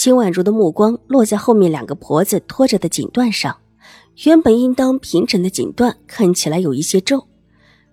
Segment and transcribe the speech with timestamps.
[0.00, 3.58] 秦婉如的目光落在后面两个婆子拖着的锦缎上，
[4.24, 7.26] 原本应当平整的锦缎看起来有一些皱，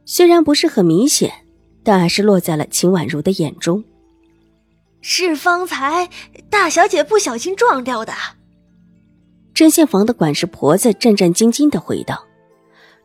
[0.06, 1.30] 虽然不是很明显，
[1.84, 3.84] 但还是落在了秦婉如的眼中。
[5.02, 6.10] 是方才
[6.50, 8.14] 大小姐不小心撞掉的。
[9.54, 12.24] 针线房的管事婆子战战兢兢的回道：“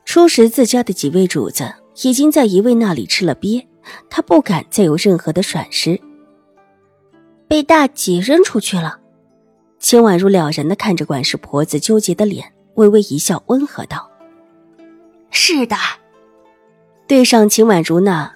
[0.07, 1.75] 初时自家的几位主子
[2.05, 3.67] 已经在一位那里吃了鳖，
[4.09, 6.01] 她不敢再有任何的闪失。”
[7.53, 8.99] 被大姐扔出去了，
[9.79, 14.11] 秦婉如了然的看着管事婆子纠结的脸，微微一笑，温和道
[15.29, 15.77] ：“是的。”
[17.07, 18.35] 对上秦婉如那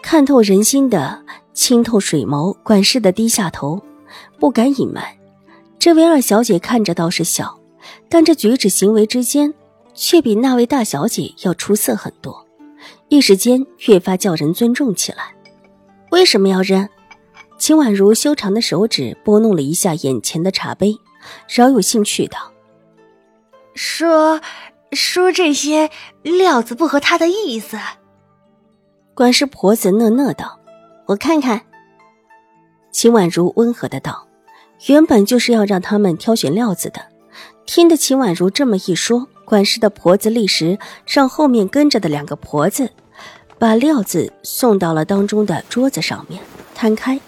[0.00, 3.78] 看透人心的清透水眸，管事的低下头，
[4.38, 5.04] 不敢隐瞒，
[5.78, 7.60] 这位二小姐看着倒是小，
[8.08, 9.52] 但这举止行为之间，
[9.92, 12.46] 却比那位大小姐要出色很多，
[13.10, 15.34] 一时间越发叫人尊重起来。
[16.10, 16.88] 为什么要扔？
[17.60, 20.96] 秦婉如修长的手指拨弄了一下眼前的茶杯，
[21.46, 22.50] 饶有兴趣道
[23.76, 24.40] ：“说
[24.92, 25.90] 说这些
[26.22, 27.78] 料子不合他的意思。”
[29.12, 30.58] 管事婆子讷讷道
[31.04, 31.60] ：“我看看。”
[32.90, 34.26] 秦婉如温和的道
[34.88, 37.08] ：“原本就是要让他们挑选料子的。”
[37.66, 42.90] 听得秦婉如这么一说，管事的婆子立时让后面跟着的两个婆子
[43.58, 46.42] 把料子送到了当中的桌子上面，
[46.74, 47.20] 摊开。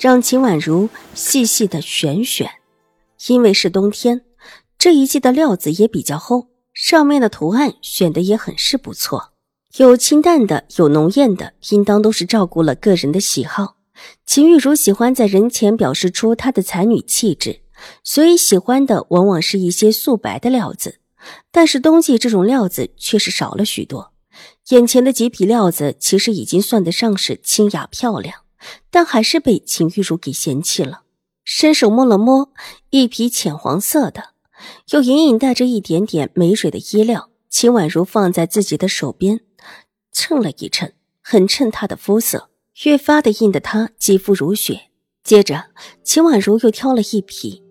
[0.00, 2.50] 让秦婉如细细的选选，
[3.28, 4.22] 因为是冬天，
[4.78, 9.32] 这一季的料子也比较厚，上面的图案选的也很是不错，
[9.76, 13.76] 有清淡的，有浓艳的，应当都是照顾了个人的喜好。
[14.24, 17.60] 秦玉茹喜欢在人前表示出她的才女气质，
[18.02, 21.00] 所以喜欢的往往是一些素白的料子，
[21.52, 24.14] 但是冬季这种料子却是少了许多。
[24.70, 28.36] 眼前的几匹料子其实已经算得上是清雅漂亮。
[28.90, 31.02] 但还是被秦玉茹给嫌弃了，
[31.44, 32.52] 伸手摸了摸
[32.90, 34.30] 一匹浅黄色的，
[34.92, 39.40] 又隐隐带着一点点梅水的衣料，秦婉如放在自己的手边，
[40.12, 42.50] 称了一称，很衬她的肤色，
[42.84, 44.88] 越发的映得她肌肤如雪。
[45.22, 45.66] 接着，
[46.02, 47.62] 秦婉如又挑了一匹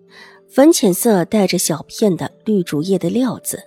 [0.48, 3.64] 粉浅色带着小片的绿竹叶的料子，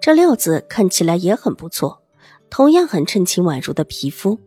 [0.00, 2.02] 这料子看起来也很不错，
[2.48, 4.38] 同样很衬秦婉如的皮肤。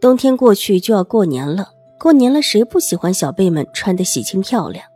[0.00, 4.86] 冬天过去就要过年了，过年了谁不喜欢小辈们穿得喜庆漂亮？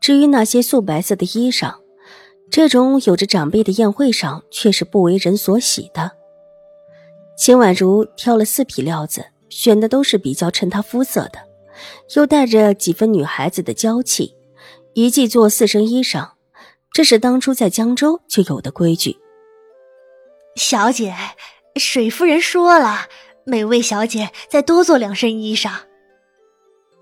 [0.00, 1.74] 至于那些素白色的衣裳，
[2.50, 6.10] 这种有着长辈的宴会上却是不为人所喜的。
[7.38, 11.38] 秦婉如挑了四匹料子，选的都是比较衬她肤色的，
[12.16, 14.34] 又带着几分女孩子的娇气。
[14.94, 16.30] 一季做四身衣裳，
[16.92, 19.16] 这是当初在江州就有的规矩。
[20.56, 21.14] 小姐，
[21.76, 23.06] 水夫人说了。
[23.44, 25.72] 每位小姐再多做两身衣裳。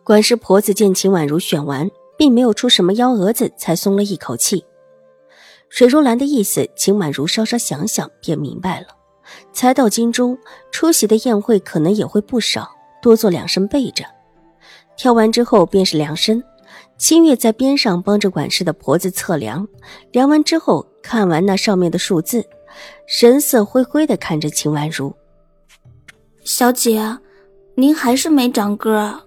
[0.05, 4.65] 管事婆子见秦婉如选完，并没有出什么幺蛾子，才松了一口气。
[5.69, 8.87] 水如兰的意思，秦婉如稍稍想想便明白了。
[9.53, 10.39] 才到京中
[10.71, 12.71] 出席的宴会可能也会不少，
[13.03, 14.05] 多做两身备着。
[14.97, 16.43] 挑完之后便是量身。
[16.97, 19.69] 清月在边上帮着管事的婆子测量，
[20.11, 22.45] 量完之后看完那上面的数字，
[23.07, 25.15] 神色灰灰的看着秦婉如。
[26.51, 27.19] 小姐，
[27.75, 29.21] 您还是没长个。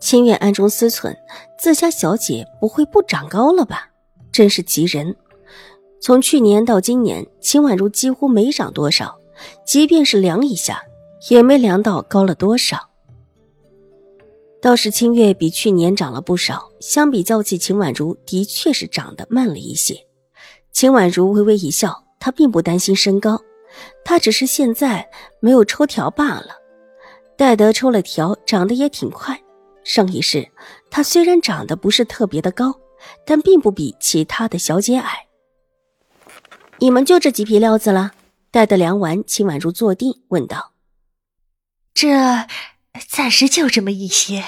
[0.00, 1.14] 清月暗中思忖：
[1.56, 3.90] 自家小姐不会不长高了吧？
[4.32, 5.14] 真是急人。
[6.00, 9.16] 从去年到今年，秦婉如几乎没长多少，
[9.64, 10.82] 即便是量一下，
[11.30, 12.90] 也没量到高了多少。
[14.60, 19.94] 倒是清月比去年长了不少，相比较起秦婉如，的确是长得慢了一些。
[20.72, 23.40] 秦婉如微微一笑，她并不担心身高。
[24.04, 25.08] 他只是现在
[25.40, 26.56] 没有抽条罢了，
[27.36, 29.40] 戴德抽了条，长得也挺快。
[29.82, 30.50] 上一世，
[30.90, 32.74] 他虽然长得不是特别的高，
[33.26, 35.26] 但并不比其他的小姐矮。
[36.78, 38.12] 你们就这几匹料子了？
[38.50, 40.72] 戴德量完，秦婉如坐定，问道
[41.92, 42.08] ：“这
[43.08, 44.44] 暂时就这么一些。”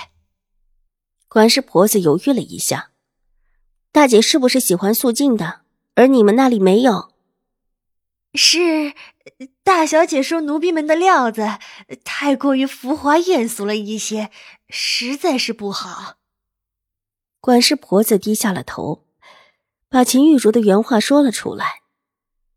[1.28, 2.92] 管事婆子犹豫了一下
[3.90, 5.60] ：“大姐是不是喜欢素净的？
[5.96, 7.10] 而你们那里没有？”
[8.34, 8.92] 是
[9.62, 11.58] 大小姐说奴婢们的料子
[12.04, 14.30] 太过于浮华艳俗了一些，
[14.68, 16.16] 实在是不好。
[17.40, 19.04] 管事婆子低下了头，
[19.88, 21.80] 把秦玉茹的原话说了出来。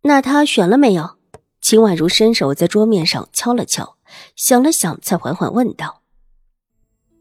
[0.01, 1.17] 那她选了没有？
[1.61, 3.97] 秦婉如伸手在桌面上敲了敲，
[4.35, 6.03] 想了想，才缓缓问道：“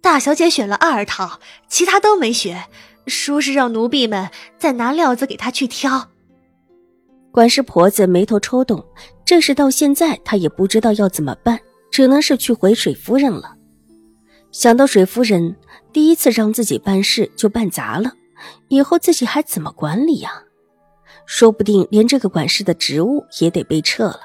[0.00, 2.70] 大小姐选了二套，其他都没选，
[3.06, 6.10] 说是让奴婢们再拿料子给她去挑。”
[7.30, 8.84] 管事婆子眉头抽动，
[9.24, 11.58] 这事到现在她也不知道要怎么办，
[11.90, 13.54] 只能是去回水夫人了。
[14.50, 15.54] 想到水夫人
[15.92, 18.12] 第一次让自己办事就办砸了，
[18.68, 20.42] 以后自己还怎么管理呀？
[21.26, 24.20] 说不定连这个管事的职务也得被撤了。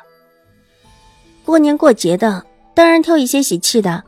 [1.44, 4.06] 过年过节的，当然挑一些喜气的，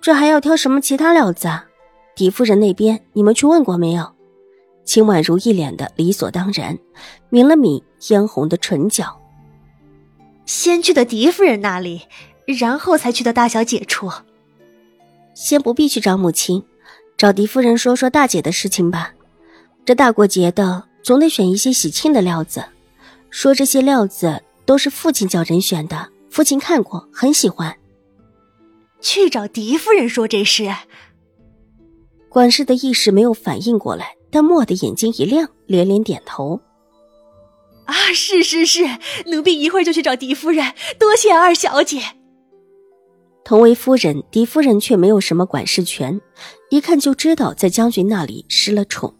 [0.00, 1.66] 这还要挑什么其他料子啊？
[2.14, 4.12] 狄夫人那边你们去问过没有？
[4.88, 6.78] 秦婉如一脸的理所当然，
[7.28, 9.20] 抿了抿嫣红的唇角。
[10.46, 12.00] 先去的狄夫人那里，
[12.46, 14.10] 然后才去的大小姐处。
[15.34, 16.64] 先不必去找母亲，
[17.18, 19.12] 找狄夫人说说大姐的事情吧。
[19.84, 22.64] 这大过节的，总得选一些喜庆的料子。
[23.28, 26.08] 说这些料子都是父亲叫人选的。
[26.30, 27.76] 父亲看过，很喜欢。
[29.02, 30.74] 去找狄夫人说这事。
[32.30, 36.60] 管事的一时没有反应过来，但蓦的眼睛一亮，连连点头
[37.86, 38.84] ：“啊，是是是，
[39.26, 42.02] 奴婢一会儿就去找狄夫人，多谢二小姐。”
[43.44, 46.20] 同为夫人，狄夫人却没有什么管事权，
[46.70, 49.14] 一看就知道在将军那里失了宠，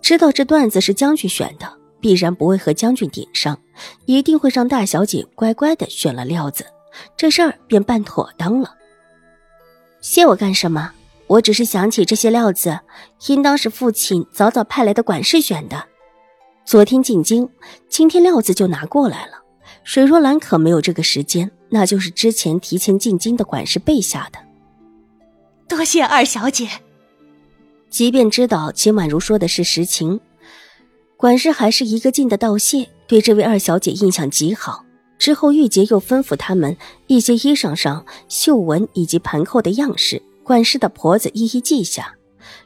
[0.00, 1.76] 知道这段子是将军选的。
[1.98, 3.58] 必然不会和将军顶上，
[4.04, 6.64] 一定会让大小姐乖乖的选了料子，
[7.16, 8.72] 这事儿便办妥当了。
[10.02, 10.92] 谢我干什么？
[11.28, 12.78] 我只是想起这些料子，
[13.26, 15.84] 应当是父亲早早派来的管事选的。
[16.64, 17.48] 昨天进京，
[17.88, 19.42] 今天料子就拿过来了。
[19.82, 24.38] 水若兰可没有这个时间，那就是之前提前进京的管事备下的。
[25.68, 26.68] 多谢二小姐。
[27.90, 30.20] 即便知道秦婉如说的是实情。
[31.16, 34.84] 管事还是一个劲的道谢，对这位二小姐印象极好。
[35.18, 36.76] 之后，玉洁又吩咐他们
[37.06, 42.14] 一些衣裳上绣纹以及盘扣的样式，管事的婆子一一记下。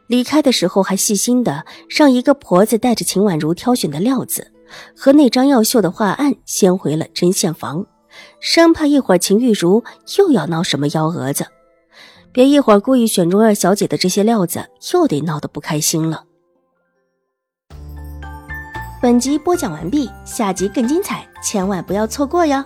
[0.06, 4.52] 离开的时候，还细心的让一个婆子带着秦婉如挑选的料子
[4.94, 7.86] 和那张要绣的画案，先回了针线房，
[8.38, 9.82] 生怕一会儿秦玉茹
[10.18, 11.46] 又要闹什么幺蛾子，
[12.32, 16.24] 别一会儿故意选中二小姐的这些料子，又得闹得不开心了。
[19.00, 22.62] 本集播讲完毕，下集更精彩，千万不要错过哟！